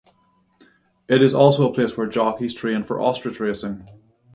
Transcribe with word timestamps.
It 1.07 1.21
is 1.21 1.35
also 1.35 1.69
a 1.69 1.73
place 1.75 1.95
where 1.95 2.07
Jockeys 2.07 2.55
train 2.55 2.83
for 2.83 2.99
Ostrich 2.99 3.39
racing. 3.39 3.83